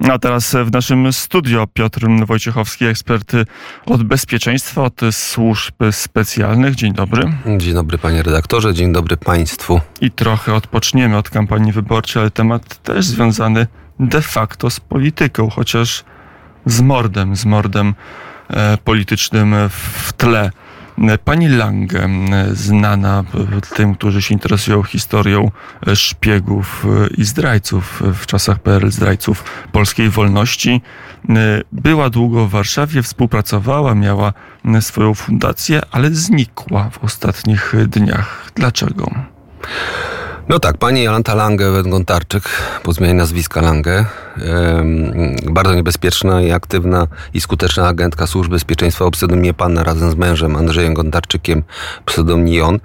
A 0.00 0.18
teraz 0.18 0.56
w 0.64 0.72
naszym 0.72 1.12
studio 1.12 1.66
Piotr 1.66 2.06
Wojciechowski, 2.26 2.84
ekspert 2.84 3.32
od 3.86 4.02
bezpieczeństwa, 4.02 4.82
od 4.82 5.00
służb 5.10 5.74
specjalnych. 5.90 6.74
Dzień 6.74 6.92
dobry. 6.92 7.32
Dzień 7.58 7.74
dobry 7.74 7.98
panie 7.98 8.22
redaktorze, 8.22 8.74
dzień 8.74 8.92
dobry 8.92 9.16
państwu. 9.16 9.80
I 10.00 10.10
trochę 10.10 10.54
odpoczniemy 10.54 11.16
od 11.16 11.30
kampanii 11.30 11.72
wyborczej, 11.72 12.20
ale 12.20 12.30
temat 12.30 12.82
też 12.82 13.06
związany 13.06 13.66
de 14.00 14.22
facto 14.22 14.70
z 14.70 14.80
polityką, 14.80 15.50
chociaż 15.50 16.04
z 16.66 16.80
mordem, 16.80 17.36
z 17.36 17.44
mordem 17.44 17.94
e, 18.50 18.78
politycznym 18.84 19.54
w 19.70 20.12
tle. 20.12 20.50
Pani 21.24 21.48
Lange, 21.48 22.08
znana 22.52 23.24
tym, 23.76 23.94
którzy 23.94 24.22
się 24.22 24.34
interesują 24.34 24.82
historią 24.82 25.50
szpiegów 25.94 26.86
i 27.18 27.24
zdrajców 27.24 28.02
w 28.14 28.26
czasach 28.26 28.58
PRL, 28.58 28.90
zdrajców 28.90 29.44
polskiej 29.72 30.10
wolności, 30.10 30.82
była 31.72 32.10
długo 32.10 32.46
w 32.46 32.50
Warszawie, 32.50 33.02
współpracowała, 33.02 33.94
miała 33.94 34.32
swoją 34.80 35.14
fundację, 35.14 35.80
ale 35.90 36.10
znikła 36.10 36.90
w 36.90 37.04
ostatnich 37.04 37.74
dniach. 37.86 38.52
Dlaczego? 38.54 39.10
No 40.48 40.58
tak, 40.58 40.78
pani 40.78 41.02
Jolanta 41.02 41.34
Lange, 41.34 41.82
Gontarczyk, 41.82 42.42
po 42.82 42.92
zmianie 42.92 43.14
nazwiska 43.14 43.60
Lange, 43.60 44.04
bardzo 45.50 45.74
niebezpieczna 45.74 46.42
i 46.42 46.52
aktywna 46.52 47.06
i 47.34 47.40
skuteczna 47.40 47.88
agentka 47.88 48.26
służb 48.26 48.50
bezpieczeństwa 48.50 49.04
o 49.04 49.10
pseudonimie 49.10 49.54
Panna 49.54 49.84
razem 49.84 50.10
z 50.10 50.14
mężem 50.14 50.56
Andrzejem 50.56 50.94
Gontarczykiem, 50.94 51.62
pseudonim 52.04 52.64
on. 52.64 52.78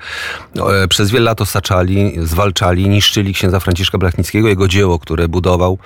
E, 0.74 0.88
przez 0.88 1.12
wiele 1.12 1.26
lat 1.26 1.42
osaczali, 1.42 2.14
zwalczali, 2.24 2.90
niszczyli 2.90 3.34
księdza 3.34 3.60
Franciszka 3.60 3.98
Blachnickiego, 3.98 4.48
jego 4.48 4.68
dzieło, 4.68 5.00
które 5.00 5.28
budował 5.28 5.78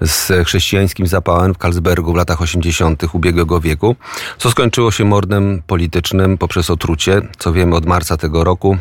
z 0.00 0.46
chrześcijańskim 0.46 1.06
zapałem 1.06 1.54
w 1.54 1.58
Karlsbergu 1.58 2.12
w 2.12 2.16
latach 2.16 2.42
80. 2.42 3.02
ubiegłego 3.12 3.60
wieku, 3.60 3.96
co 4.38 4.50
skończyło 4.50 4.90
się 4.90 5.04
mordem 5.04 5.62
politycznym 5.66 6.38
poprzez 6.38 6.70
otrucie, 6.70 7.22
co 7.38 7.52
wiemy 7.52 7.76
od 7.76 7.86
marca 7.86 8.16
tego 8.16 8.44
roku, 8.44 8.76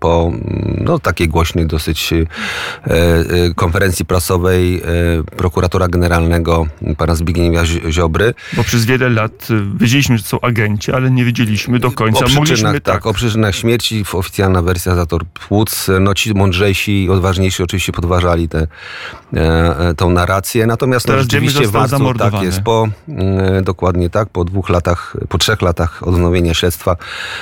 po 0.00 0.32
no, 0.78 0.98
takiej 0.98 1.28
głośnej 1.28 1.66
dosyć 1.66 2.12
e, 2.12 2.16
e, 2.86 3.54
konferencji 3.54 4.04
prasowej 4.04 4.82
prokuratora 5.36 5.73
prokuratora 5.74 5.88
generalnego 5.88 6.66
pana 6.96 7.14
Zbigniewa 7.14 7.64
Ziobry. 7.90 8.34
Bo 8.52 8.64
przez 8.64 8.84
wiele 8.84 9.08
lat 9.08 9.50
y, 9.50 9.78
wiedzieliśmy, 9.80 10.18
że 10.18 10.24
są 10.24 10.40
agenci, 10.40 10.92
ale 10.92 11.10
nie 11.10 11.24
wiedzieliśmy 11.24 11.78
do 11.78 11.90
końca. 11.90 12.24
O 12.24 12.28
przyczynach, 12.28 12.74
tak, 12.74 12.82
tak, 12.82 13.06
o 13.06 13.14
przyczynach 13.14 13.54
śmierci, 13.54 14.04
oficjalna 14.12 14.62
wersja 14.62 14.94
Zator 14.94 15.24
Płuc. 15.24 15.90
No 16.00 16.14
ci 16.14 16.34
mądrzejsi 16.34 17.04
i 17.04 17.10
odważniejsi 17.10 17.62
oczywiście 17.62 17.92
podważali 17.92 18.48
tę 18.48 18.66
e, 19.34 19.94
tą 19.96 20.10
narrację. 20.10 20.66
Natomiast 20.66 21.08
no, 21.08 21.18
rzeczywiście 21.18 21.60
wiemy, 21.60 21.72
warto, 21.72 22.14
tak 22.14 22.42
jest, 22.42 22.60
po, 22.60 22.88
e, 23.08 23.62
dokładnie 23.62 24.10
tak, 24.10 24.28
po 24.28 24.44
dwóch 24.44 24.68
latach, 24.68 25.16
po 25.28 25.38
trzech 25.38 25.62
latach 25.62 26.02
odnowienia 26.02 26.54
śledztwa 26.54 26.96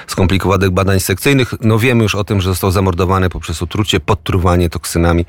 skomplikowanych 0.07 0.71
badań 0.71 1.01
sekcyjnych, 1.01 1.55
no 1.61 1.79
wiemy 1.79 2.03
już 2.03 2.15
o 2.15 2.25
tym, 2.25 2.41
że 2.41 2.51
został 2.51 2.71
zamordowany 2.71 3.29
poprzez 3.31 3.63
otrucie, 3.63 4.01
podtruwanie 4.01 4.71
toksynami. 4.71 5.25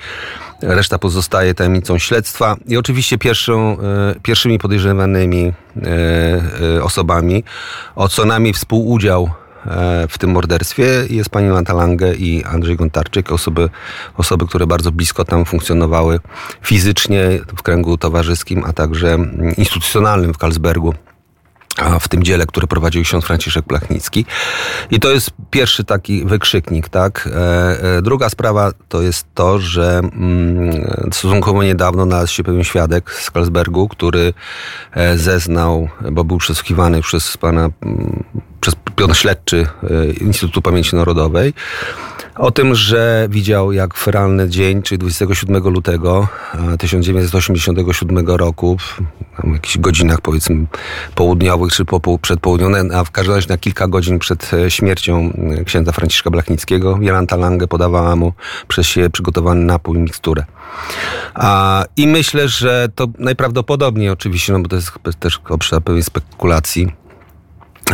Reszta 0.66 1.00
pozostaje 1.00 1.54
tajemnicą 1.54 1.98
śledztwa. 1.98 2.56
I 2.68 2.78
oczywiście 2.78 3.18
pierwszą, 3.18 3.78
e, 3.80 4.16
pierwszymi 4.24 4.60
podejrzewanymi 4.60 5.44
e, 5.44 5.54
e, 6.78 6.84
osobami 6.84 7.44
o 7.96 8.10
co 8.10 8.26
najmniej 8.26 8.54
współudział 8.54 9.30
w 10.10 10.18
tym 10.18 10.32
morderstwie 10.32 10.86
jest 11.10 11.30
pani 11.30 11.50
Lanta 11.50 11.74
Lange 11.74 12.16
i 12.16 12.44
Andrzej 12.44 12.76
Gontarczyk, 12.76 13.32
osoby, 13.32 13.70
osoby, 14.18 14.48
które 14.48 14.68
bardzo 14.68 14.92
blisko 14.92 15.26
tam 15.26 15.46
funkcjonowały 15.46 16.20
fizycznie 16.62 17.40
w 17.58 17.62
kręgu 17.62 17.98
towarzyskim, 17.98 18.64
a 18.66 18.74
także 18.74 19.18
instytucjonalnym 19.58 20.34
w 20.34 20.38
Karlsbergu 20.38 20.94
w 22.00 22.08
tym 22.08 22.24
dziele, 22.24 22.46
które 22.46 22.68
prowadził 22.68 23.04
ksiądz 23.04 23.26
Franciszek 23.26 23.66
Plachnicki. 23.66 24.26
I 24.92 25.00
to 25.00 25.12
jest 25.12 25.32
pierwszy 25.52 25.84
taki 25.84 26.26
wykrzyknik, 26.26 26.90
tak? 26.90 27.30
E, 27.36 27.98
e, 27.98 28.02
druga 28.02 28.30
sprawa 28.30 28.72
to 28.90 29.02
jest 29.02 29.26
to, 29.34 29.60
że 29.60 30.00
mm, 30.00 31.10
stosunkowo 31.12 31.64
niedawno 31.64 32.04
znalazł 32.04 32.34
się 32.34 32.44
pewien 32.44 32.64
świadek 32.64 33.12
z 33.14 33.32
Karlsbergu, 33.32 33.88
który 33.88 34.34
e, 34.92 35.18
zeznał, 35.18 35.90
bo 36.12 36.24
był 36.24 36.38
przesłuchiwany 36.38 37.02
przez 37.02 37.38
pana, 37.38 37.70
mm, 37.82 38.24
przez 38.64 38.76
pion 38.96 39.14
śledczy 39.14 39.68
Instytutu 40.22 40.62
Pamięci 40.62 40.96
Narodowej, 40.96 41.54
o 42.36 42.52
tym, 42.52 42.76
że 42.76 43.28
widział 43.30 43.72
jak 43.72 43.94
w 43.94 43.98
dzień, 44.50 44.82
czyli 44.82 45.00
27 45.00 45.64
lutego 45.64 46.28
1987 46.80 48.28
roku, 48.28 48.78
w 49.44 49.54
jakichś 49.54 49.78
godzinach 49.78 50.22
powiedzmy 50.22 50.66
południowych 51.16 51.74
czy 51.74 51.86
po, 51.86 52.00
a 52.94 53.04
w 53.04 53.12
każdym 53.12 53.36
razie 53.36 53.48
na 53.50 53.58
kilka 53.58 53.88
godzin 53.88 54.20
przed 54.20 54.54
e, 54.54 54.72
śmiercią 54.72 55.34
e, 55.60 55.64
księdza 55.64 55.92
Franciszka 55.92 56.30
Blachnickiego, 56.30 56.98
Jolanta 57.02 57.36
Lange 57.36 57.68
podawała 57.68 58.16
mu 58.16 58.34
przez 58.68 58.88
siebie 58.88 59.10
przygotowany 59.10 59.66
napój, 59.66 59.98
miksturę. 59.98 60.46
A, 61.34 61.86
I 61.98 62.08
myślę, 62.08 62.48
że 62.48 62.90
to 62.96 63.08
najprawdopodobniej 63.20 64.10
oczywiście, 64.10 64.54
no 64.54 64.60
bo 64.60 64.68
to 64.68 64.76
jest 64.76 64.92
też 65.20 65.40
obszar 65.50 65.82
pewnej 65.82 66.04
spekulacji, 66.04 67.03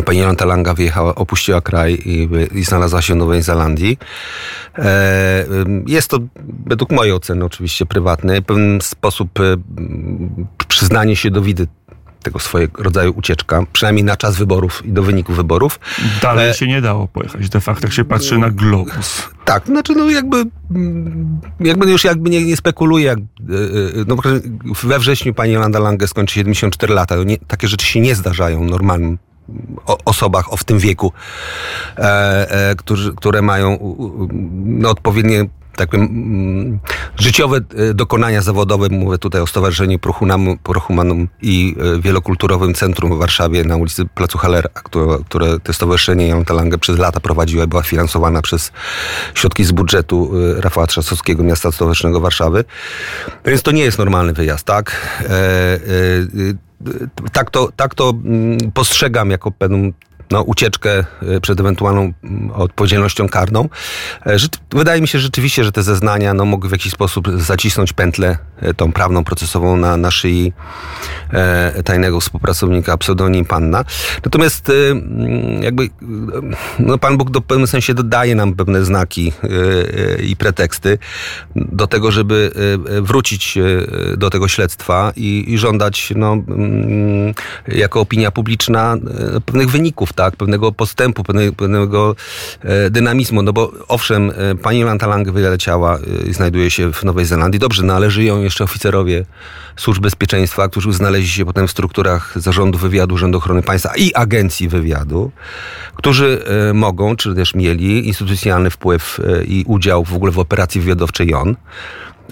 Pani 0.05 0.19
Jolanta 0.19 0.45
Langa 0.45 0.73
wyjechała, 0.73 1.15
opuściła 1.15 1.61
kraj 1.61 1.93
i, 1.93 2.29
i, 2.55 2.63
znalazła 2.63 3.01
się 3.01 3.13
w 3.13 3.17
Nowej 3.17 3.41
Zelandii. 3.41 3.97
E, 4.77 5.45
jest 5.87 6.09
to, 6.09 6.19
według 6.65 6.91
mojej 6.91 7.13
oceny 7.13 7.45
oczywiście 7.45 7.85
prywatne, 7.85 8.41
w 8.41 8.45
pewien 8.45 8.81
sposób 8.81 9.39
e, 9.39 9.43
przyznanie 10.67 11.15
się 11.15 11.31
do 11.31 11.41
widy 11.41 11.67
tego 12.23 12.39
swojego 12.39 12.83
rodzaju 12.83 13.13
ucieczka, 13.15 13.63
przynajmniej 13.73 14.03
na 14.03 14.17
czas 14.17 14.37
wyborów 14.37 14.85
i 14.85 14.91
do 14.91 15.03
wyników 15.03 15.35
wyborów. 15.35 15.79
Dalej 16.21 16.49
e, 16.49 16.53
się 16.53 16.67
nie 16.67 16.81
dało 16.81 17.07
pojechać, 17.07 17.49
de 17.49 17.61
facto 17.61 17.87
jak 17.87 17.93
się 17.93 18.05
patrzy 18.05 18.37
na 18.37 18.49
globus. 18.49 19.29
Tak, 19.45 19.65
znaczy 19.65 19.95
no 19.95 20.09
jakby, 20.09 20.45
jakby 21.59 21.91
już 21.91 22.03
jakby 22.03 22.29
nie, 22.29 22.45
nie 22.45 22.57
spekuluję, 22.57 23.05
jak, 23.05 23.19
no 24.07 24.15
we 24.83 24.99
wrześniu 24.99 25.33
pani 25.33 25.53
Jolanda 25.53 25.79
Lange 25.79 26.07
skończy 26.07 26.33
74 26.33 26.93
lata, 26.93 27.15
nie, 27.23 27.37
takie 27.37 27.67
rzeczy 27.67 27.85
się 27.85 27.99
nie 27.99 28.15
zdarzają 28.15 28.63
normalnym 28.63 29.17
osobach 30.05 30.53
o 30.53 30.57
w 30.57 30.63
tym 30.63 30.79
wieku, 30.79 31.13
e, 31.97 32.69
e, 32.69 32.75
którzy, 32.75 33.13
które 33.15 33.41
mają 33.41 33.97
no, 34.65 34.89
odpowiednie 34.89 35.45
tak 35.79 35.89
powiem, 35.89 36.05
mm, 36.05 36.79
życiowe 37.19 37.57
e, 37.57 37.93
dokonania 37.93 38.41
zawodowe. 38.41 38.87
Mówię 38.89 39.17
tutaj 39.17 39.41
o 39.41 39.47
Stowarzyszeniu 39.47 39.99
Prohumanum 40.63 41.27
i 41.41 41.75
e, 41.97 42.01
Wielokulturowym 42.01 42.73
Centrum 42.73 43.15
w 43.15 43.17
Warszawie 43.17 43.63
na 43.63 43.75
ulicy 43.75 44.05
Placu 44.05 44.37
Halera, 44.37 44.69
które, 44.69 45.17
które 45.29 45.59
te 45.59 45.73
stowarzyszenie 45.73 46.27
Jolanta 46.27 46.53
Lange 46.53 46.77
przez 46.77 46.97
lata 46.97 47.19
prowadziła 47.19 47.63
i 47.63 47.67
była 47.67 47.83
finansowana 47.83 48.41
przez 48.41 48.71
środki 49.35 49.63
z 49.65 49.71
budżetu 49.71 50.31
e, 50.57 50.61
Rafała 50.61 50.87
Trzasowskiego, 50.87 51.43
Miasta 51.43 51.71
Stołecznego 51.71 52.19
Warszawy. 52.19 52.65
Więc 53.45 53.61
to 53.61 53.71
nie 53.71 53.83
jest 53.83 53.97
normalny 53.97 54.33
wyjazd, 54.33 54.65
tak? 54.65 55.17
Tak 57.31 57.49
to, 57.49 57.69
tak 57.75 57.95
to 57.95 58.09
mm, 58.09 58.57
postrzegam 58.73 59.31
jako 59.31 59.51
pewną 59.51 59.91
no, 60.31 60.41
ucieczkę 60.41 61.05
e, 61.21 61.39
przed 61.41 61.59
ewentualną 61.59 62.13
mm, 62.23 62.51
odpowiedzialnością 62.51 63.29
karną. 63.29 63.69
E, 64.25 64.37
wydaje 64.71 65.01
mi 65.01 65.07
się 65.07 65.19
rzeczywiście, 65.19 65.63
że 65.63 65.71
te 65.71 65.83
zeznania 65.83 66.33
no, 66.33 66.45
mogły 66.45 66.69
w 66.69 66.71
jakiś 66.71 66.93
sposób 66.93 67.27
zacisnąć 67.37 67.93
pętlę 67.93 68.37
e, 68.61 68.73
tą 68.73 68.91
prawną 68.91 69.23
procesową 69.23 69.77
na, 69.77 69.97
na 69.97 70.11
szyi 70.11 70.53
e, 71.33 71.83
tajnego 71.83 72.19
współpracownika 72.19 72.97
pseudonim 72.97 73.45
Panna. 73.45 73.85
Natomiast 74.25 74.69
e, 74.69 74.73
jakby 75.61 75.89
no, 76.79 76.97
Pan 76.97 77.17
Bóg 77.17 77.31
do 77.31 77.41
pewnym 77.41 77.67
sensie 77.67 77.93
dodaje 77.93 78.35
nam 78.35 78.53
pewne 78.53 78.85
znaki 78.85 79.33
e, 79.43 80.23
i 80.23 80.35
preteksty 80.35 80.97
do 81.55 81.87
tego, 81.87 82.11
żeby 82.11 82.51
wrócić 83.01 83.57
do 84.17 84.29
tego 84.29 84.47
śledztwa 84.47 85.13
i, 85.15 85.45
i 85.47 85.57
żądać 85.57 86.13
no, 86.15 86.33
mm, 86.33 87.33
jako 87.67 87.99
opinia 87.99 88.31
publiczna 88.31 88.97
pewnych 89.45 89.69
wyników 89.69 90.13
tak, 90.19 90.35
pewnego 90.35 90.71
postępu, 90.71 91.23
pewnego, 91.57 92.15
e, 92.61 92.89
dynamizmu, 92.89 93.41
no 93.41 93.53
bo 93.53 93.71
owszem, 93.87 94.31
e, 94.35 94.55
pani 94.55 94.83
Lanta 94.83 95.07
Lang 95.07 95.31
wyleciała 95.31 95.97
e, 95.97 96.29
i 96.29 96.33
znajduje 96.33 96.71
się 96.71 96.93
w 96.93 97.03
Nowej 97.03 97.25
Zelandii. 97.25 97.59
Dobrze, 97.59 97.83
no 97.83 97.93
ale 97.93 98.11
żyją 98.11 98.41
jeszcze 98.41 98.63
oficerowie 98.63 99.25
służb 99.77 100.03
bezpieczeństwa, 100.03 100.69
którzy 100.69 100.93
znaleźli 100.93 101.29
się 101.29 101.45
potem 101.45 101.67
w 101.67 101.71
strukturach 101.71 102.33
zarządu 102.35 102.77
wywiadu, 102.77 103.15
Urzędu 103.15 103.37
Ochrony 103.37 103.61
Państwa 103.61 103.95
i 103.95 104.13
agencji 104.13 104.67
wywiadu, 104.67 105.31
którzy 105.95 106.43
mogą, 106.73 107.15
czy 107.15 107.35
też 107.35 107.55
mieli 107.55 108.07
instytucjonalny 108.07 108.69
wpływ 108.69 109.19
i 109.45 109.63
udział 109.67 110.03
w 110.03 110.13
ogóle 110.13 110.31
w 110.31 110.39
operacji 110.39 110.81
wywiadowczej 110.81 111.27
JON. 111.27 111.55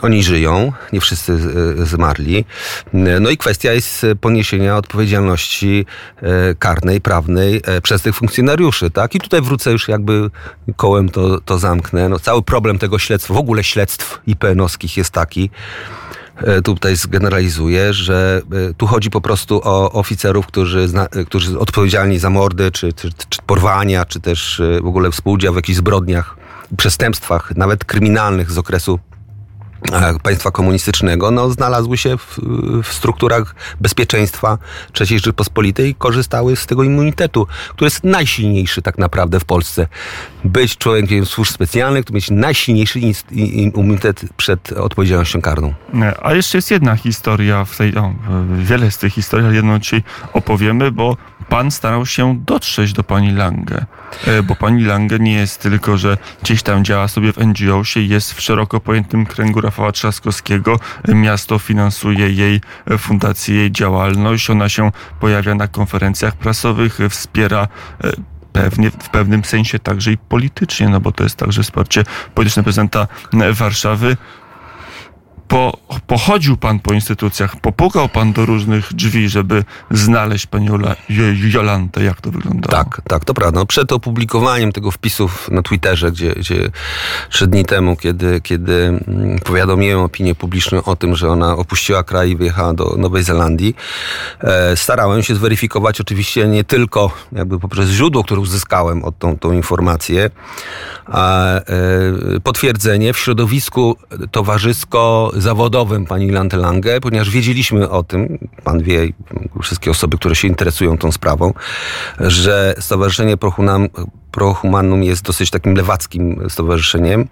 Oni 0.02 0.24
żyją, 0.24 0.74
nie 0.94 1.02
wszyscy 1.02 1.34
e, 1.82 1.86
zmarli. 1.86 2.46
No 2.94 3.30
i 3.30 3.38
kwestia 3.38 3.74
jest 3.74 4.06
poniesienia 4.22 4.78
odpowiedzialności 4.78 5.86
e, 6.22 6.56
karnej, 6.56 7.02
prawnej 7.02 7.62
e, 7.66 7.82
przez 7.82 8.02
tych 8.02 8.16
funkcjonariuszy, 8.16 8.92
tak? 8.92 9.16
I 9.16 9.20
tutaj 9.20 9.42
wrócę 9.42 9.72
już 9.72 9.88
jakby 9.88 10.30
kołem 10.76 11.10
to, 11.10 11.42
to 11.42 11.58
zamknę. 11.58 12.10
No, 12.10 12.20
cały 12.20 12.42
problem 12.42 12.80
tego 12.80 13.00
śledztwa, 13.00 13.34
w 13.34 13.38
ogóle 13.38 13.64
śledztw 13.64 14.22
IPN-owskich 14.28 14.98
jest 14.98 15.12
taki, 15.12 15.50
e, 16.38 16.62
tutaj 16.62 16.96
zgeneralizuję, 16.96 17.94
że 17.94 18.42
e, 18.70 18.74
tu 18.74 18.88
chodzi 18.88 19.10
po 19.10 19.22
prostu 19.22 19.62
o 19.64 19.92
oficerów, 19.92 20.48
którzy, 20.48 20.88
zna, 20.88 21.06
e, 21.06 21.26
którzy 21.26 21.60
odpowiedzialni 21.60 22.20
za 22.20 22.30
mordy, 22.30 22.72
czy, 22.72 22.94
czy, 22.94 23.10
czy 23.30 23.40
porwania, 23.46 24.06
czy 24.06 24.20
też 24.20 24.62
w 24.82 24.88
ogóle 24.88 25.12
współudział 25.12 25.54
w 25.54 25.56
jakichś 25.56 25.78
zbrodniach, 25.78 26.38
przestępstwach, 26.78 27.56
nawet 27.56 27.86
kryminalnych 27.86 28.52
z 28.52 28.58
okresu 28.58 29.00
państwa 30.24 30.52
komunistycznego, 30.52 31.32
no, 31.32 31.50
znalazły 31.50 31.98
się 31.98 32.18
w, 32.18 32.40
w, 32.84 32.94
strukturach 32.94 33.56
bezpieczeństwa 33.82 34.58
III 35.00 35.20
Rzeczypospolitej 35.20 35.90
i 35.90 35.96
korzystały 35.96 36.56
z 36.56 36.66
tego 36.66 36.84
immunitetu, 36.84 37.48
który 37.70 37.86
jest 37.86 38.04
najsilniejszy 38.04 38.82
tak 38.82 38.98
naprawdę 38.98 39.40
w 39.40 39.46
Polsce. 39.46 39.88
Być 40.44 40.78
człowiekiem 40.78 41.26
służb 41.26 41.52
specjalnych, 41.52 42.06
to 42.06 42.14
mieć 42.14 42.32
najsilniejszy 42.32 43.00
immunitet 43.32 44.22
przed 44.38 44.72
odpowiedzialnością 44.72 45.42
karną. 45.42 45.74
A 46.22 46.34
jeszcze 46.34 46.58
jest 46.58 46.72
jedna 46.72 46.96
historia 46.96 47.66
w 47.66 47.78
tej, 47.78 47.96
o, 47.96 48.14
wiele 48.58 48.92
z 48.92 48.98
tych 48.98 49.14
historii, 49.14 49.48
ale 49.48 49.56
jedną 49.56 49.80
dzisiaj 49.80 50.04
opowiemy, 50.34 50.92
bo 50.92 51.18
pan 51.50 51.72
starał 51.72 52.06
się 52.06 52.40
dotrzeć 52.46 52.94
do 52.94 53.04
pani 53.04 53.32
Lange, 53.32 53.86
e, 54.28 54.44
bo 54.44 54.56
pani 54.56 54.84
Lange 54.84 55.20
nie 55.20 55.34
jest 55.34 55.62
tylko, 55.62 55.98
że 55.98 56.18
gdzieś 56.44 56.64
tam 56.64 56.86
działa 56.86 57.08
sobie 57.08 57.34
w 57.34 57.38
NGO-sie, 57.38 58.08
jest 58.08 58.34
w 58.34 58.42
szeroko 58.42 58.80
pojętym 58.80 59.26
kręgu 59.26 59.62
Rafała 59.62 59.92
Trzaskowskiego. 59.92 60.80
Miasto 61.08 61.60
finansuje 61.60 62.30
jej 62.30 62.62
fundację, 62.98 63.56
jej 63.56 63.72
działalność. 63.72 64.50
Ona 64.50 64.70
się 64.70 64.92
pojawia 65.20 65.56
na 65.56 65.68
konferencjach 65.68 66.36
prasowych, 66.36 67.00
wspiera 67.10 67.68
e, 68.04 68.12
pewnie 68.54 68.92
w 68.92 69.10
pewnym 69.10 69.44
sensie 69.44 69.80
także 69.80 70.12
i 70.12 70.18
politycznie, 70.18 70.90
no 70.90 71.00
bo 71.00 71.12
to 71.12 71.24
jest 71.24 71.36
także 71.36 71.64
wsparcie 71.64 72.04
polityczne 72.36 72.64
prezydenta 72.64 73.08
Warszawy 73.54 74.18
po, 75.48 75.78
pochodził 76.08 76.58
pan 76.58 76.80
po 76.80 76.94
instytucjach, 76.94 77.56
popukał 77.62 78.10
pan 78.10 78.34
do 78.34 78.46
różnych 78.46 78.94
drzwi, 78.94 79.30
żeby 79.30 79.64
znaleźć 79.92 80.46
panią 80.46 80.78
Jolantę. 81.54 82.04
Jak 82.04 82.22
to 82.22 82.32
wyglądało? 82.32 82.84
Tak, 82.84 83.02
tak, 83.08 83.26
to 83.26 83.34
prawda. 83.34 83.60
No, 83.60 83.66
przed 83.66 83.92
opublikowaniem 83.92 84.72
tego 84.72 84.92
wpisów 84.92 85.50
na 85.52 85.62
Twitterze, 85.62 86.12
gdzie, 86.12 86.34
gdzie 86.34 86.70
trzy 87.30 87.48
dni 87.48 87.66
temu, 87.66 87.96
kiedy, 87.96 88.42
kiedy 88.42 88.74
mm, 89.08 89.40
powiadomiłem 89.40 90.00
opinię 90.00 90.36
publiczną 90.36 90.84
o 90.84 90.96
tym, 90.96 91.16
że 91.16 91.30
ona 91.30 91.56
opuściła 91.56 92.04
kraj 92.04 92.30
i 92.30 92.36
wyjechała 92.36 92.74
do 92.74 92.96
Nowej 92.98 93.24
Zelandii, 93.24 93.76
e, 94.42 94.78
starałem 94.78 95.24
się 95.24 95.36
zweryfikować 95.36 96.02
oczywiście 96.02 96.48
nie 96.48 96.64
tylko 96.64 97.12
jakby 97.32 97.60
poprzez 97.60 97.90
źródło, 97.90 98.24
które 98.24 98.42
uzyskałem 98.42 99.04
od 99.04 99.20
tą, 99.20 99.38
tą 99.38 99.52
informację, 99.52 100.30
a 101.06 101.56
e, 101.56 101.62
potwierdzenie 102.44 103.14
w 103.14 103.18
środowisku 103.20 103.96
towarzysko 104.32 105.32
zawodowym 105.42 106.06
pani 106.06 106.31
Lange, 106.57 107.01
ponieważ 107.01 107.30
wiedzieliśmy 107.30 107.89
o 107.89 108.04
tym, 108.04 108.38
pan 108.63 108.84
wie, 108.84 109.10
wszystkie 109.62 109.92
osoby, 109.92 110.18
które 110.18 110.36
się 110.36 110.48
interesują 110.48 110.98
tą 110.98 111.12
sprawą, 111.12 111.54
że 112.19 112.75
Stowarzyszenie 112.80 113.38
Prochunam 114.38 114.68
Prohumanum 114.68 115.04
jest 115.04 115.24
dosyć 115.24 115.50
takim 115.50 115.74
lewackim 115.74 116.42
stowarzyszeniem. 116.50 117.28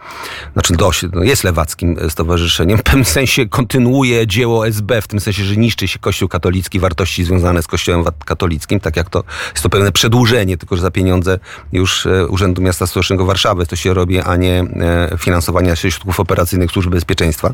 Znaczy 0.53 0.73
dość, 0.73 1.05
no 1.13 1.23
jest 1.23 1.43
lewackim 1.43 1.97
stowarzyszeniem. 2.09 2.77
W 2.81 2.83
pewnym 2.83 3.05
sensie 3.05 3.49
kontynuuje 3.49 4.27
dzieło 4.27 4.67
SB, 4.67 5.01
w 5.01 5.07
tym 5.07 5.19
sensie, 5.19 5.43
że 5.43 5.55
niszczy 5.55 5.87
się 5.87 5.99
Kościół 5.99 6.29
katolicki, 6.29 6.79
wartości 6.79 7.25
związane 7.25 7.61
z 7.61 7.67
Kościołem 7.67 8.05
katolickim, 8.25 8.79
tak 8.79 8.95
jak 8.97 9.09
to 9.09 9.23
jest 9.51 9.63
to 9.63 9.69
pewne 9.69 9.91
przedłużenie, 9.91 10.57
tylko 10.57 10.75
że 10.75 10.81
za 10.81 10.91
pieniądze 10.91 11.39
już 11.71 12.05
e, 12.05 12.27
Urzędu 12.27 12.61
Miasta 12.61 12.87
Stołecznego 12.87 13.25
Warszawy 13.25 13.65
to 13.65 13.75
się 13.75 13.93
robi, 13.93 14.19
a 14.19 14.35
nie 14.35 14.59
e, 14.59 15.17
finansowania 15.17 15.75
środków 15.75 16.19
operacyjnych 16.19 16.71
Służby 16.71 16.91
Bezpieczeństwa. 16.91 17.53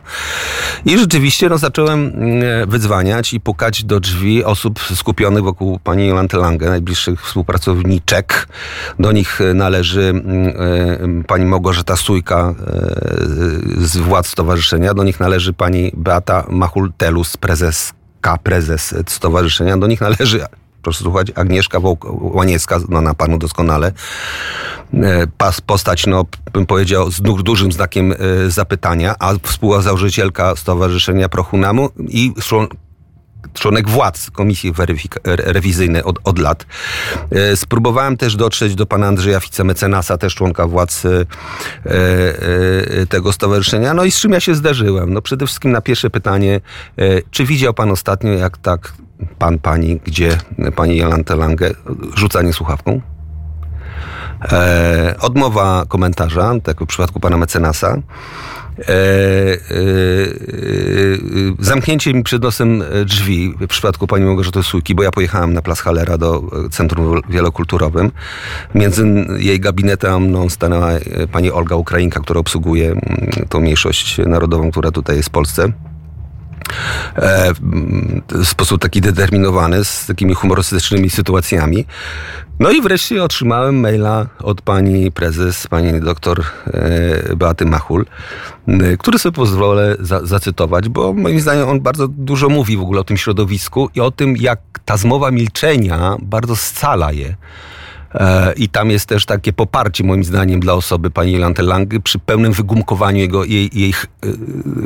I 0.85 0.97
rzeczywiście 0.97 1.49
no, 1.49 1.57
zacząłem 1.57 2.11
e, 2.43 2.65
wydzwaniać 2.65 3.33
i 3.33 3.39
pukać 3.39 3.83
do 3.83 3.99
drzwi 3.99 4.43
osób 4.43 4.79
skupionych 4.95 5.43
wokół 5.43 5.79
pani 5.79 6.07
Jolanty 6.07 6.37
Lange, 6.37 6.69
najbliższych 6.69 7.21
współpracowniczek. 7.21 8.47
Do 8.99 9.11
nich 9.11 9.40
należy 9.53 10.01
mm, 10.01 10.47
e, 11.21 11.23
pani 11.23 11.45
Małgorzata 11.45 11.95
Sujka 11.95 12.53
e, 12.59 13.85
z 13.85 13.97
władz 13.97 14.27
stowarzyszenia, 14.27 14.93
do 14.93 15.03
nich 15.03 15.19
należy 15.19 15.53
pani 15.53 15.91
Beata 15.97 16.45
Machul-Telus, 16.49 17.37
prezeska, 17.37 18.37
prezes 18.43 18.95
stowarzyszenia, 19.07 19.77
do 19.77 19.87
nich 19.87 20.01
należy 20.01 20.41
proszę 20.81 21.03
słuchać, 21.03 21.31
Agnieszka 21.35 21.79
Łaniecka, 22.21 22.79
na 22.89 23.13
panu 23.13 23.37
doskonale, 23.37 23.91
e, 24.93 25.27
Pas, 25.37 25.61
postać, 25.61 26.07
no 26.07 26.25
bym 26.53 26.65
powiedział, 26.65 27.11
z 27.11 27.21
dużym 27.21 27.71
znakiem 27.71 28.13
zapytania, 28.47 29.15
a 29.19 29.33
współzałożycielka 29.43 30.55
Stowarzyszenia 30.55 31.29
Prochunamu 31.29 31.89
i 32.07 32.33
członek 33.53 33.89
władz 33.89 34.31
Komisji 34.31 34.73
Rewizyjnej 35.25 36.03
od, 36.03 36.19
od 36.23 36.39
lat. 36.39 36.65
E, 37.31 37.57
spróbowałem 37.57 38.17
też 38.17 38.35
dotrzeć 38.35 38.75
do 38.75 38.85
pana 38.85 39.07
Andrzeja 39.07 39.39
Ficemecenasa, 39.39 40.17
też 40.17 40.35
członka 40.35 40.67
władz 40.67 41.05
e, 41.05 41.25
e, 41.85 43.05
tego 43.05 43.33
stowarzyszenia. 43.33 43.93
No 43.93 44.03
i 44.03 44.11
z 44.11 44.19
czym 44.19 44.31
ja 44.31 44.39
się 44.39 44.55
zdarzyłem? 44.55 45.13
No 45.13 45.21
przede 45.21 45.45
wszystkim 45.45 45.71
na 45.71 45.81
pierwsze 45.81 46.09
pytanie, 46.09 46.61
czy 47.31 47.45
widział 47.45 47.73
pan 47.73 47.91
ostatnio, 47.91 48.31
jak 48.31 48.57
tak 48.57 48.93
pan, 49.39 49.59
pani, 49.59 49.99
gdzie 50.05 50.37
pani 50.75 50.97
Jolanta 50.97 51.35
Lange 51.35 51.71
rzucanie 52.15 52.53
słuchawką? 52.53 53.01
odmowa 55.19 55.85
komentarza, 55.87 56.53
tak 56.63 56.79
w 56.79 56.85
przypadku 56.85 57.19
pana 57.19 57.37
mecenasa. 57.37 57.97
E, 58.81 58.93
e, 58.93 59.57
e, 59.57 59.57
zamknięcie 61.59 62.13
mi 62.13 62.23
przed 62.23 62.43
nosem 62.43 62.83
drzwi 63.05 63.53
w 63.61 63.67
przypadku 63.67 64.07
pani 64.07 64.25
Małgorzaty 64.25 64.63
Sujki, 64.63 64.95
bo 64.95 65.03
ja 65.03 65.11
pojechałem 65.11 65.53
na 65.53 65.61
Plac 65.61 65.79
Halera 65.79 66.17
do 66.17 66.43
Centrum 66.71 67.21
Wielokulturowym. 67.29 68.11
Między 68.75 69.05
jej 69.37 69.59
gabinetem 69.59 70.13
a 70.13 70.19
mną 70.19 70.49
stanęła 70.49 70.89
pani 71.31 71.51
Olga 71.51 71.75
Ukrainka, 71.75 72.19
która 72.19 72.39
obsługuje 72.39 72.91
mm, 72.91 73.01
tą 73.49 73.59
mniejszość 73.59 74.17
narodową, 74.17 74.71
która 74.71 74.91
tutaj 74.91 75.15
jest 75.15 75.29
w 75.29 75.31
Polsce 75.31 75.71
w 78.29 78.47
sposób 78.47 78.81
taki 78.81 79.01
determinowany, 79.01 79.85
z 79.85 80.05
takimi 80.05 80.33
humorystycznymi 80.33 81.09
sytuacjami. 81.09 81.85
No 82.61 82.71
i 82.71 82.81
wreszcie 82.81 83.23
otrzymałem 83.23 83.79
maila 83.79 84.27
od 84.39 84.61
pani 84.61 85.11
prezes, 85.11 85.67
pani 85.67 85.99
doktor 85.99 86.43
e, 86.67 87.35
Beaty 87.35 87.65
Machul, 87.65 88.05
który 88.99 89.19
sobie 89.19 89.35
pozwolę 89.35 89.95
za, 89.99 90.25
zacytować, 90.25 90.89
bo 90.89 91.13
moim 91.13 91.39
zdaniem 91.39 91.69
on 91.69 91.79
bardzo 91.79 92.07
dużo 92.07 92.49
mówi 92.49 92.77
w 92.77 92.81
ogóle 92.81 93.01
o 93.01 93.03
tym 93.03 93.17
środowisku 93.17 93.89
i 93.95 94.01
o 94.01 94.11
tym, 94.11 94.37
jak 94.37 94.59
ta 94.85 94.97
zmowa 94.97 95.31
milczenia 95.31 96.17
bardzo 96.21 96.55
scala 96.55 97.11
je. 97.11 97.35
E, 98.13 98.53
I 98.53 98.69
tam 98.69 98.89
jest 98.89 99.05
też 99.05 99.25
takie 99.25 99.53
poparcie, 99.53 100.03
moim 100.03 100.23
zdaniem, 100.23 100.59
dla 100.59 100.73
osoby 100.73 101.11
pani 101.11 101.37
Lang 101.37 101.59
przy 102.03 102.19
pełnym 102.19 102.53
wygumkowaniu 102.53 103.19
jego, 103.19 103.45
jej, 103.45 103.69
jej 103.73 103.89
e, 103.89 104.27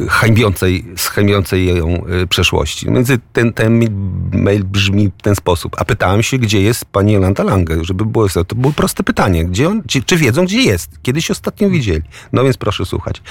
hańbiącej, 0.10 0.86
hańbiącej 0.98 1.68
ją 1.68 2.06
e, 2.06 2.28
przeszłości. 2.28 2.92
Między 2.92 3.20
ten, 3.34 3.54
ten 3.54 3.90
mail 4.32 4.64
brzmi 4.64 5.12
w 5.18 5.22
ten 5.22 5.36
sposób. 5.36 5.76
A 5.80 5.86
pytałem 5.86 6.24
się, 6.24 6.38
gdzie 6.38 6.62
jest 6.62 6.86
pani 6.86 7.14
Jolanta 7.14 7.44
Lang, 7.44 7.70
żeby 7.82 8.06
było, 8.06 8.30
to 8.30 8.56
było 8.56 8.74
proste 8.74 9.04
pytanie. 9.04 9.46
Gdzie 9.46 9.70
on, 9.70 9.84
czy, 9.88 10.04
czy 10.04 10.18
wiedzą, 10.18 10.46
gdzie 10.46 10.62
jest? 10.62 11.02
Kiedyś 11.02 11.32
ostatnio 11.32 11.70
widzieli. 11.70 12.04
No 12.34 12.44
więc 12.44 12.58
proszę 12.58 12.86
słuchać. 12.86 13.22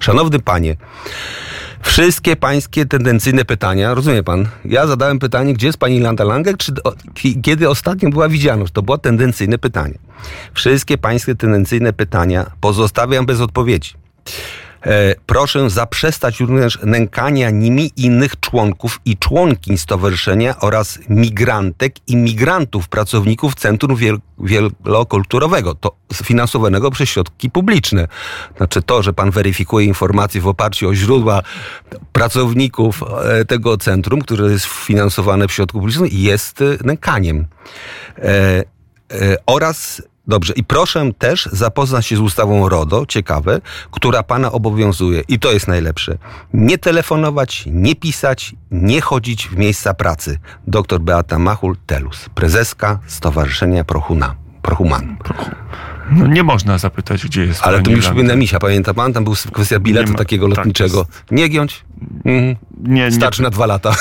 Szanowny 0.00 0.38
panie, 0.38 0.76
Wszystkie 1.82 2.36
pańskie 2.36 2.86
tendencyjne 2.86 3.44
pytania, 3.44 3.94
rozumie 3.94 4.22
pan? 4.22 4.48
Ja 4.64 4.86
zadałem 4.86 5.18
pytanie, 5.18 5.54
gdzie 5.54 5.66
jest 5.66 5.78
pani 5.78 6.00
Landa 6.00 6.24
Langer, 6.24 6.56
czy 6.56 6.72
kiedy 7.42 7.68
ostatnio 7.68 8.10
była 8.10 8.28
widzialność? 8.28 8.72
To 8.72 8.82
było 8.82 8.98
tendencyjne 8.98 9.58
pytanie. 9.58 9.94
Wszystkie 10.54 10.98
pańskie 10.98 11.34
tendencyjne 11.34 11.92
pytania 11.92 12.50
pozostawiam 12.60 13.26
bez 13.26 13.40
odpowiedzi. 13.40 13.94
E, 14.86 15.14
proszę 15.26 15.70
zaprzestać 15.70 16.40
również 16.40 16.78
nękania 16.84 17.50
nimi 17.50 17.90
innych 17.96 18.40
członków 18.40 19.00
i 19.04 19.16
członkiń 19.16 19.78
stowarzyszenia 19.78 20.60
oraz 20.60 20.98
migrantek 21.08 21.94
i 22.06 22.16
migrantów, 22.16 22.88
pracowników 22.88 23.54
Centrum 23.54 23.96
Wielokulturowego, 24.40 25.74
to 25.74 25.96
finansowanego 26.14 26.90
przez 26.90 27.08
środki 27.08 27.50
publiczne. 27.50 28.08
Znaczy 28.56 28.82
to, 28.82 29.02
że 29.02 29.12
pan 29.12 29.30
weryfikuje 29.30 29.86
informacje 29.86 30.40
w 30.40 30.48
oparciu 30.48 30.88
o 30.88 30.94
źródła 30.94 31.42
pracowników 32.12 33.02
e, 33.24 33.44
tego 33.44 33.76
centrum, 33.76 34.20
które 34.20 34.52
jest 34.52 34.66
finansowane 34.66 35.48
w 35.48 35.52
środku 35.52 35.78
publicznych, 35.78 36.12
jest 36.12 36.62
e, 36.62 36.64
nękaniem. 36.84 37.46
E, 38.18 38.64
oraz 39.46 40.02
Dobrze, 40.30 40.52
i 40.56 40.64
proszę 40.64 41.10
też 41.18 41.48
zapoznać 41.52 42.06
się 42.06 42.16
z 42.16 42.20
ustawą 42.20 42.68
RODO, 42.68 43.06
ciekawe, 43.06 43.60
która 43.90 44.22
pana 44.22 44.52
obowiązuje. 44.52 45.22
I 45.28 45.38
to 45.38 45.52
jest 45.52 45.68
najlepsze. 45.68 46.18
Nie 46.54 46.78
telefonować, 46.78 47.64
nie 47.66 47.96
pisać, 47.96 48.54
nie 48.70 49.00
chodzić 49.00 49.48
w 49.48 49.56
miejsca 49.56 49.94
pracy. 49.94 50.38
Doktor 50.66 51.00
Beata 51.00 51.36
Machul-Telus, 51.36 52.28
prezeska 52.34 52.98
Stowarzyszenia 53.06 53.84
Prohuna, 53.84 54.34
Prohuman. 54.62 55.16
No 56.10 56.26
nie 56.26 56.42
można 56.42 56.78
zapytać, 56.78 57.24
gdzie 57.24 57.44
jest 57.46 57.62
Ale 57.62 57.82
to 57.82 57.90
mi 57.90 57.96
przypomina 57.96 58.36
misia, 58.36 58.58
pamięta 58.58 58.94
pan? 58.94 59.12
Tam 59.12 59.24
była 59.24 59.36
kwestia 59.52 59.80
biletu 59.80 60.12
ma, 60.12 60.18
takiego 60.18 60.48
tak 60.48 60.56
lotniczego. 60.56 61.04
Tak 61.04 61.30
nie 61.30 61.48
giąć, 61.48 61.84
Mhm. 62.24 62.56
nie, 62.80 63.04
nie, 63.04 63.12
Starczy 63.12 63.42
na 63.42 63.50
dwa 63.50 63.66
lata. 63.66 63.94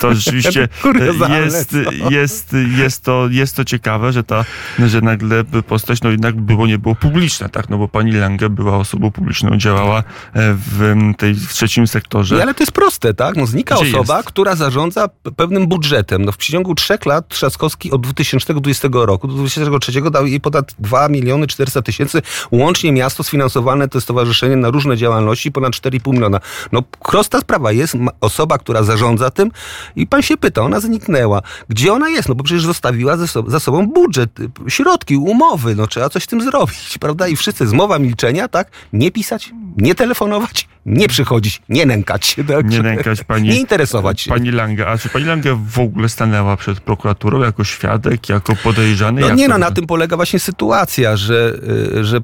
to 0.00 0.14
rzeczywiście 0.14 0.68
jest, 1.44 1.76
jest, 2.10 2.56
jest, 2.78 3.04
to, 3.04 3.28
jest 3.30 3.56
to 3.56 3.64
ciekawe, 3.64 4.12
że 4.12 4.24
ta, 4.24 4.44
że 4.86 5.00
nagle 5.00 5.44
postać, 5.44 6.02
no 6.02 6.10
jednak 6.10 6.40
było, 6.40 6.66
nie 6.66 6.78
było 6.78 6.94
publiczne, 6.94 7.48
tak, 7.48 7.68
no 7.68 7.78
bo 7.78 7.88
pani 7.88 8.12
Lange 8.12 8.50
była 8.50 8.76
osobą 8.76 9.10
publiczną, 9.10 9.56
działała 9.56 9.98
e, 9.98 10.02
w 10.34 10.94
tej 11.18 11.34
w 11.34 11.52
trzecim 11.52 11.86
sektorze. 11.86 12.36
Nie, 12.36 12.42
ale 12.42 12.54
to 12.54 12.62
jest 12.62 12.72
proste, 12.72 13.14
tak? 13.14 13.36
No, 13.36 13.46
znika 13.46 13.74
Gdzie 13.74 13.98
osoba, 13.98 14.16
jest? 14.16 14.28
która 14.28 14.56
zarządza 14.56 15.08
pewnym 15.36 15.66
budżetem. 15.66 16.24
No, 16.24 16.32
w 16.32 16.36
przeciągu 16.36 16.74
trzech 16.74 17.06
lat 17.06 17.28
Trzaskowski 17.28 17.90
od 17.90 18.00
2020 18.02 18.88
roku 18.92 19.28
do 19.28 19.34
2023 19.34 20.10
dał 20.10 20.26
jej 20.26 20.40
ponad 20.40 20.74
2 20.78 21.08
miliony 21.08 21.46
400 21.46 21.82
tysięcy. 21.82 22.22
Łącznie 22.50 22.92
miasto 22.92 23.24
sfinansowane 23.24 23.88
to 23.88 24.00
stowarzyszenie 24.00 24.56
na 24.56 24.70
różne 24.70 24.96
działalności 24.96 25.52
ponad 25.52 25.72
4,5 25.72 26.12
miliona. 26.12 26.40
No 26.72 26.82
prosta 26.82 27.40
sprawa. 27.40 27.72
Jest 27.72 27.96
osoba, 28.20 28.58
która 28.58 28.82
zarządza 28.82 29.30
tym 29.30 29.50
i 29.96 30.06
pan 30.06 30.22
się 30.22 30.36
pyta, 30.36 30.62
ona 30.62 30.80
zniknęła. 30.80 31.42
Gdzie 31.68 31.92
ona 31.92 32.08
jest? 32.08 32.28
No 32.28 32.34
bo 32.34 32.44
przecież 32.44 32.64
zostawiła 32.64 33.16
ze 33.16 33.28
so- 33.28 33.44
za 33.50 33.60
sobą 33.60 33.86
budżet, 33.86 34.30
środki, 34.68 35.16
umowy. 35.16 35.74
No 35.74 35.86
trzeba 35.86 36.08
coś 36.10 36.22
z 36.22 36.26
tym 36.26 36.40
zrobić, 36.42 36.98
prawda? 37.00 37.28
I 37.28 37.36
wszyscy 37.36 37.66
zmowa 37.66 37.98
milczenia, 37.98 38.48
tak? 38.48 38.70
Nie 38.92 39.10
pisać, 39.10 39.50
nie 39.76 39.94
telefonować, 39.94 40.68
nie 40.86 41.08
przychodzić, 41.08 41.62
nie 41.68 41.86
nękać 41.86 42.26
się. 42.26 42.44
Tak? 42.44 42.68
Nie 42.68 42.82
nękać 42.82 43.24
pani- 43.24 43.48
Nie 43.48 43.56
interesować 43.60 44.20
się. 44.20 44.30
Pani 44.30 44.50
Lange, 44.50 44.88
a 44.88 44.98
czy 44.98 45.08
pani 45.08 45.24
Lange 45.24 45.54
w 45.68 45.78
ogóle 45.78 46.08
stanęła 46.08 46.56
przed 46.56 46.80
prokuraturą 46.80 47.40
jako 47.40 47.64
świadek, 47.64 48.28
jako 48.28 48.56
podejrzany? 48.56 49.20
No 49.20 49.26
Jak 49.26 49.36
nie 49.36 49.48
no, 49.48 49.58
na 49.58 49.70
tym 49.70 49.86
polega 49.86 50.16
właśnie 50.16 50.38
sytuacja, 50.38 51.16
że, 51.16 51.58
y, 51.96 52.04
że 52.04 52.20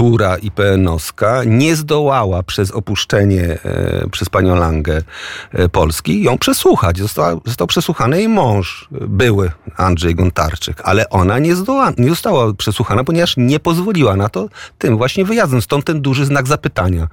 prokuratura 0.00 0.36
IPN-owska 0.36 1.44
nie 1.46 1.76
zdołała 1.76 2.42
przez 2.42 2.70
opuszczenie 2.70 3.58
e, 3.64 4.08
przez 4.10 4.28
panią 4.28 4.54
Langę 4.54 5.02
e, 5.52 5.68
Polski 5.68 6.22
ją 6.22 6.38
przesłuchać. 6.38 6.98
Została, 6.98 7.40
został 7.44 7.66
przesłuchany 7.66 8.18
jej 8.18 8.28
mąż, 8.28 8.88
były 8.90 9.50
Andrzej 9.76 10.14
Gontarczyk, 10.14 10.80
ale 10.84 11.10
ona 11.10 11.38
nie, 11.38 11.56
zdoła, 11.56 11.92
nie 11.98 12.08
została 12.08 12.54
przesłuchana, 12.54 13.04
ponieważ 13.04 13.34
nie 13.36 13.60
pozwoliła 13.60 14.16
na 14.16 14.28
to 14.28 14.48
tym 14.78 14.96
właśnie 14.96 15.24
wyjazdem. 15.24 15.62
Stąd 15.62 15.84
ten 15.84 16.02
duży 16.02 16.26
znak 16.26 16.46
zapytania 16.46 17.08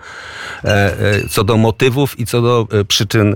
e, 0.63 0.93
co 1.29 1.43
do 1.43 1.57
motywów 1.57 2.19
i 2.19 2.25
co 2.25 2.41
do 2.41 2.67
przyczyn 2.87 3.35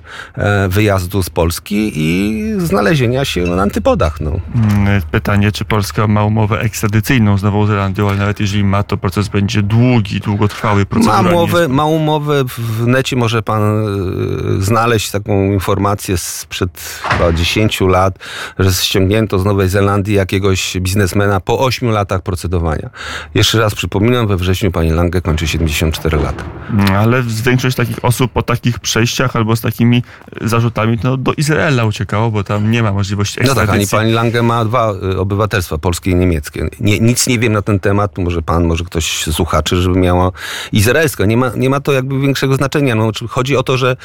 wyjazdu 0.70 1.24
z 1.24 1.29
Polski 1.29 1.91
i 1.96 2.43
znalezienia 2.58 3.25
się 3.25 3.41
na 3.41 3.62
antypodach. 3.62 4.22
No. 4.22 4.31
Mm, 4.55 5.01
Pytanie, 5.12 5.51
czy 5.51 5.65
Polska 5.65 6.08
ma 6.08 6.25
umowę 6.25 6.60
ekstradycyjną 6.60 7.38
z 7.38 7.43
Nową 7.43 7.65
Zelandią, 7.65 8.10
ale 8.10 8.17
nawet 8.17 8.39
jeżeli 8.39 8.63
ma, 8.63 8.84
to 8.84 8.98
proces 8.98 9.27
będzie 9.27 9.40
długi, 9.45 10.19
długotrwały, 10.19 10.79
Ma 10.79 10.86
proceduralnie 10.86 11.29
umowę, 11.29 11.67
ma 11.67 11.86
umowę, 11.86 12.43
w 12.57 12.88
necie 12.88 13.15
może 13.15 13.41
pan 13.41 13.62
e, 13.62 14.62
znaleźć 14.62 15.12
taką 15.12 15.51
informację 15.51 16.17
sprzed 16.17 17.01
chyba 17.03 17.33
10 17.33 17.81
lat, 17.81 18.19
że 18.60 18.74
ściągnięto 18.74 19.39
z 19.39 19.45
Nowej 19.45 19.69
Zelandii 19.69 20.13
jakiegoś 20.15 20.77
biznesmena 20.77 21.39
po 21.39 21.60
8 21.60 21.89
latach 21.89 22.21
procedowania. 22.21 22.89
Jeszcze 23.36 23.60
raz 23.60 23.75
przypominam, 23.75 24.27
we 24.27 24.38
wrześniu 24.38 24.71
pani 24.71 24.89
Lange 24.89 25.21
kończy 25.21 25.48
74 25.48 26.17
lata. 26.17 26.43
Mm, 26.69 26.95
Ale 26.95 27.24
większość 27.24 27.77
takich 27.77 28.05
osób 28.05 28.31
po 28.31 28.41
takich 28.43 28.79
przejściach 28.79 29.36
albo 29.36 29.55
z 29.55 29.62
takimi 29.62 30.03
e, 30.41 30.48
zarzutami 30.48 30.98
no, 31.03 31.17
do 31.17 31.33
Izraela 31.33 31.86
uciekało, 31.86 32.31
bo 32.31 32.43
tam 32.43 32.71
nie 32.71 32.83
ma 32.83 32.91
możliwości 32.93 33.39
No 33.43 33.48
tak, 33.48 33.57
ani 33.57 33.62
ekstradycji. 33.83 33.98
pani 33.98 34.12
Lange 34.12 34.41
ma 34.43 34.65
dwa 34.65 34.93
y, 35.13 35.19
obywatelstwa, 35.19 35.77
polskie 35.77 36.12
i 36.12 36.15
niemieckie. 36.15 36.69
Nie, 36.79 37.00
nic 37.00 37.27
nie 37.27 37.39
wiem 37.39 37.53
na 37.53 37.62
ten 37.62 37.79
temat, 37.79 38.17
może 38.17 38.41
pan, 38.41 38.63
może 38.65 38.83
ktoś 38.83 39.24
z 39.31 39.35
słuchaczy, 39.35 39.81
żeby 39.81 40.00
miała 40.00 40.31
izraelskie. 40.71 41.27
Nie 41.27 41.38
ma, 41.38 41.51
nie 41.55 41.69
ma 41.69 41.79
to 41.79 41.91
jakby 41.93 42.19
większego 42.19 42.55
znaczenia. 42.55 42.95
No, 42.95 43.11
czy- 43.11 43.27
chodzi 43.27 43.57
o 43.57 43.63
to, 43.63 43.77
że 43.77 43.95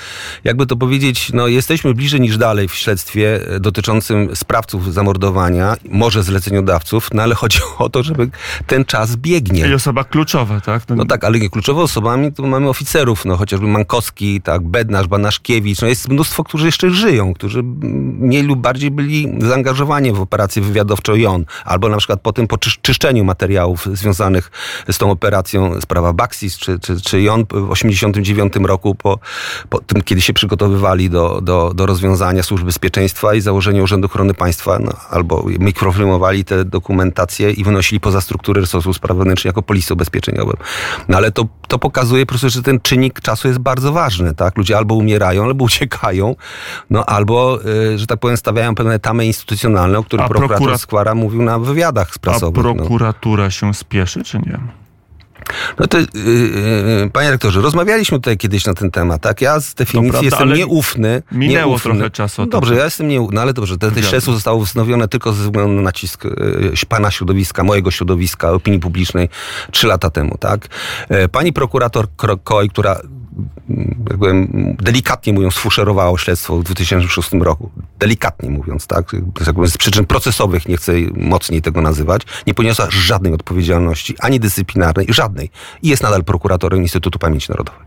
jakby 0.44 0.66
to 0.66 0.76
powiedzieć, 0.76 1.30
no, 1.32 1.46
jesteśmy 1.46 1.94
bliżej 1.94 2.20
niż 2.20 2.36
dalej 2.38 2.68
w 2.68 2.74
śledztwie 2.74 3.54
y, 3.56 3.60
dotyczącym 3.60 4.36
sprawców 4.36 4.94
zamordowania, 4.94 5.76
może 5.88 6.22
zleceniodawców, 6.22 7.08
no 7.14 7.22
ale 7.22 7.34
chodzi 7.34 7.58
o 7.78 7.88
to, 7.88 8.02
żeby 8.02 8.30
ten 8.66 8.84
czas 8.84 9.16
biegnie. 9.16 9.68
I 9.68 9.74
osoba 9.74 10.04
kluczowa, 10.04 10.60
tak? 10.60 10.82
No 10.88 11.04
tak, 11.04 11.24
ale 11.24 11.38
nie 11.38 11.50
kluczowo 11.50 11.82
osobami 11.82 12.32
to 12.32 12.42
mamy 12.42 12.68
oficerów, 12.68 13.24
no 13.24 13.36
chociażby 13.36 13.66
Mankowski, 13.66 14.40
tak, 14.40 14.62
Bednarz, 14.62 15.06
Banaszkiewicz, 15.06 15.80
no 15.82 15.88
jest 15.88 16.08
mnóstwo, 16.08 16.44
którzy 16.44 16.66
jeszcze 16.66 16.90
żyją, 16.90 17.34
którzy 17.34 17.62
mniej 17.62 18.42
lub 18.42 18.58
bardziej 18.60 18.90
byli 18.90 19.28
zaangażowani 19.38 20.12
w 20.12 20.20
operację 20.20 20.62
wywiadowczą 20.62 21.14
JON, 21.14 21.44
albo 21.64 21.88
na 21.88 21.96
przykład 21.96 22.20
po 22.20 22.32
tym 22.32 22.46
po 22.46 22.56
czysz- 22.58 22.78
czyszczeniu 22.82 23.24
materiałów 23.24 23.86
związanych 23.92 24.50
z 24.90 24.98
tą 24.98 25.05
operacją 25.10 25.80
sprawa 25.80 26.12
Baxis 26.12 26.58
czy, 26.58 26.78
czy, 26.78 27.00
czy 27.00 27.22
JON 27.22 27.44
w 27.50 27.70
89 27.70 28.52
roku, 28.56 28.94
po, 28.94 29.18
po 29.68 29.80
tym, 29.80 30.02
kiedy 30.02 30.20
się 30.20 30.32
przygotowywali 30.32 31.10
do, 31.10 31.40
do, 31.40 31.72
do 31.74 31.86
rozwiązania 31.86 32.42
służb 32.42 32.64
bezpieczeństwa 32.64 33.34
i 33.34 33.40
założenia 33.40 33.82
Urzędu 33.82 34.06
Ochrony 34.06 34.34
Państwa, 34.34 34.78
no, 34.78 34.92
albo 35.10 35.44
mikrofilmowali 35.58 36.44
te 36.44 36.64
dokumentacje 36.64 37.50
i 37.50 37.64
wynosili 37.64 38.00
poza 38.00 38.20
struktury 38.20 38.60
resortu 38.60 38.92
spraw 38.94 39.16
wewnętrznych 39.18 39.50
jako 39.50 39.62
policją 39.62 39.94
ubezpieczeniową. 39.94 40.52
No 41.08 41.16
ale 41.16 41.32
to, 41.32 41.46
to 41.68 41.78
pokazuje 41.78 42.26
po 42.26 42.28
prostu, 42.30 42.48
że 42.50 42.62
ten 42.62 42.80
czynnik 42.80 43.20
czasu 43.20 43.48
jest 43.48 43.60
bardzo 43.60 43.92
ważny, 43.92 44.34
tak? 44.34 44.56
Ludzie 44.58 44.76
albo 44.76 44.94
umierają, 44.94 45.44
albo 45.44 45.64
uciekają, 45.64 46.36
no 46.90 47.04
albo, 47.04 47.58
y, 47.94 47.98
że 47.98 48.06
tak 48.06 48.18
powiem, 48.20 48.36
stawiają 48.36 48.74
pewne 48.74 48.98
tamy 48.98 49.26
instytucjonalne, 49.26 49.98
o 49.98 50.04
których 50.04 50.26
A 50.26 50.28
prokurator 50.28 50.56
prokurat- 50.56 50.80
Skwara 50.80 51.14
mówił 51.14 51.42
na 51.42 51.58
wywiadach 51.58 52.08
A 52.16 52.18
prasowych. 52.18 52.64
no. 52.64 52.74
prokuratura 52.74 53.50
się 53.50 53.74
spieszy, 53.74 54.22
czy 54.24 54.38
nie? 54.38 54.58
No 55.78 55.86
to, 55.86 55.98
yy, 55.98 56.06
yy, 56.14 57.10
panie 57.12 57.30
rektorze, 57.30 57.60
rozmawialiśmy 57.60 58.18
tutaj 58.18 58.36
kiedyś 58.36 58.66
na 58.66 58.74
ten 58.74 58.90
temat, 58.90 59.22
tak? 59.22 59.40
Ja 59.40 59.60
z 59.60 59.74
definicji 59.74 60.10
prawda, 60.10 60.26
jestem 60.26 60.52
nieufny. 60.52 61.22
minęło 61.32 61.72
nieufny. 61.72 61.92
trochę 61.92 62.10
czasu 62.10 62.46
dobrze, 62.46 62.74
ja 62.74 62.84
jestem 62.84 63.08
nieufny, 63.08 63.34
no 63.34 63.40
ale 63.40 63.52
dobrze, 63.52 63.78
te, 63.78 63.90
te 63.90 64.02
śledztwo 64.02 64.32
zostało 64.32 64.60
wznowione 64.60 65.08
tylko 65.08 65.32
ze 65.32 65.42
względu 65.42 65.72
na 65.72 65.82
nacisk 65.82 66.24
yy, 66.24 66.72
pana 66.88 67.10
środowiska, 67.10 67.64
mojego 67.64 67.90
środowiska, 67.90 68.50
opinii 68.50 68.80
publicznej 68.80 69.28
trzy 69.70 69.86
lata 69.86 70.10
temu, 70.10 70.36
tak? 70.40 70.68
E, 71.08 71.28
Pani 71.28 71.52
prokurator 71.52 72.06
Kro- 72.18 72.38
Koj, 72.44 72.68
która 72.70 73.00
jak 74.10 74.18
powiem, 74.18 74.76
delikatnie 74.78 75.32
mówiąc, 75.32 75.54
sfuszerowała 75.54 76.18
śledztwo 76.18 76.58
w 76.58 76.64
2006 76.64 77.32
roku. 77.32 77.70
Delikatnie 77.98 78.50
mówiąc, 78.50 78.86
tak? 78.86 79.12
Z 79.66 79.76
przyczyn 79.78 80.06
procesowych, 80.06 80.68
nie 80.68 80.76
chcę 80.76 80.92
mocniej 81.16 81.62
tego 81.62 81.80
nazywać, 81.80 82.22
nie 82.46 82.54
poniosła 82.54 82.86
żadnej 82.90 83.32
odpowiedzialności, 83.32 84.14
ani 84.20 84.40
dyscyplinarnej, 84.40 85.06
żadnej. 85.08 85.50
I 85.82 85.88
jest 85.88 86.02
nadal 86.02 86.24
prokuratorem 86.24 86.82
Instytutu 86.82 87.18
Pamięci 87.18 87.50
Narodowej. 87.50 87.86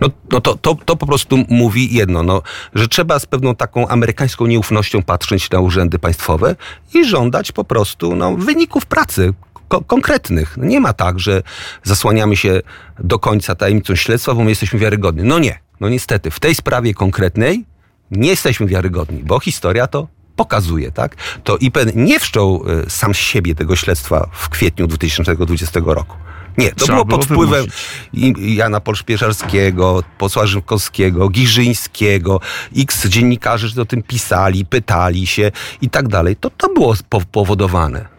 No, 0.00 0.08
no 0.30 0.40
to, 0.40 0.56
to, 0.56 0.76
to 0.84 0.96
po 0.96 1.06
prostu 1.06 1.38
mówi 1.48 1.94
jedno, 1.94 2.22
no, 2.22 2.42
że 2.74 2.88
trzeba 2.88 3.18
z 3.18 3.26
pewną 3.26 3.54
taką 3.54 3.88
amerykańską 3.88 4.46
nieufnością 4.46 5.02
patrzeć 5.02 5.50
na 5.50 5.60
urzędy 5.60 5.98
państwowe 5.98 6.56
i 6.94 7.04
żądać 7.04 7.52
po 7.52 7.64
prostu 7.64 8.16
no, 8.16 8.36
wyników 8.36 8.86
pracy 8.86 9.34
ko- 9.72 9.84
konkretnych. 9.86 10.56
No 10.56 10.64
Nie 10.64 10.80
ma 10.80 10.92
tak, 10.92 11.20
że 11.20 11.42
zasłaniamy 11.82 12.36
się 12.36 12.60
do 12.98 13.18
końca 13.18 13.54
tajemnicą 13.54 13.94
śledztwa, 13.96 14.34
bo 14.34 14.42
my 14.44 14.50
jesteśmy 14.50 14.78
wiarygodni. 14.78 15.22
No 15.24 15.38
nie, 15.38 15.58
no 15.80 15.88
niestety, 15.88 16.30
w 16.30 16.40
tej 16.40 16.54
sprawie 16.54 16.94
konkretnej 16.94 17.64
nie 18.10 18.28
jesteśmy 18.28 18.66
wiarygodni, 18.66 19.22
bo 19.24 19.40
historia 19.40 19.86
to 19.86 20.08
pokazuje, 20.36 20.92
tak? 20.92 21.16
To 21.44 21.56
IPN 21.56 21.90
nie 21.94 22.20
wszczął 22.20 22.64
y, 22.86 22.90
sam 22.90 23.14
z 23.14 23.18
siebie 23.18 23.54
tego 23.54 23.76
śledztwa 23.76 24.28
w 24.32 24.48
kwietniu 24.48 24.86
2020 24.86 25.80
roku. 25.84 26.16
Nie, 26.58 26.70
to 26.70 26.84
Trzeba 26.84 26.92
było 26.92 27.04
było 27.04 27.18
pod 27.18 27.26
wpływem 27.26 27.66
wymusić. 28.12 28.56
Jana 28.56 28.80
Polszpieszarskiego, 28.80 30.02
posła 30.18 30.46
Rzymkowskiego, 30.46 31.28
Giżyńskiego, 31.28 32.40
x 32.76 33.06
dziennikarzy 33.06 33.80
o 33.80 33.84
tym 33.84 34.02
pisali, 34.02 34.64
pytali 34.66 35.26
się 35.26 35.52
i 35.82 35.90
tak 35.90 36.08
dalej. 36.08 36.36
To, 36.36 36.50
to 36.50 36.68
było 36.68 36.94
powodowane. 37.32 38.11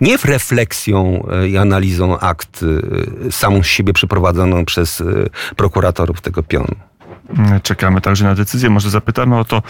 Nie 0.00 0.18
w 0.18 0.24
refleksją 0.24 1.26
e, 1.30 1.48
i 1.48 1.56
analizą 1.56 2.18
akt 2.18 2.64
e, 3.26 3.32
samą 3.32 3.62
siebie 3.62 3.92
przeprowadzoną 3.92 4.64
przez 4.64 5.00
e, 5.00 5.04
prokuratorów 5.56 6.20
tego 6.20 6.42
pionu. 6.42 6.74
Mm, 7.38 7.60
Czekamy 7.60 8.00
także 8.00 8.24
na 8.24 8.34
decyzję. 8.34 8.70
Może 8.70 8.90
zapytamy 8.90 9.38
o 9.38 9.44
to 9.44 9.62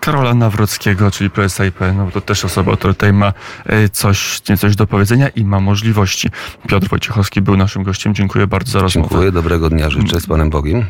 Karola 0.00 0.34
Nawrockiego, 0.34 1.10
czyli 1.10 1.30
prezesa 1.30 1.64
IPN. 1.66 1.96
No, 1.96 2.10
to 2.10 2.20
też 2.20 2.44
osoba, 2.44 2.76
która 2.76 2.92
tutaj 2.92 3.12
ma 3.12 3.32
coś, 3.92 4.40
coś 4.58 4.76
do 4.76 4.86
powiedzenia 4.86 5.28
i 5.28 5.44
ma 5.44 5.60
możliwości. 5.60 6.28
Piotr 6.68 6.88
Wojciechowski 6.88 7.40
był 7.40 7.56
naszym 7.56 7.82
gościem. 7.82 8.14
Dziękuję 8.14 8.46
bardzo 8.46 8.72
za 8.72 8.80
rozmowę. 8.80 9.08
Dziękuję, 9.08 9.32
dobrego 9.32 9.70
dnia 9.70 9.90
życzę 9.90 10.20
z 10.20 10.26
Panem 10.26 10.50
Bogiem. 10.50 10.84